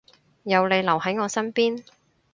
[0.41, 1.83] 有你留喺我身邊